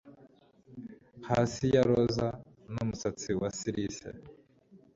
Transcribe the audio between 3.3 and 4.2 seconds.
wa cilice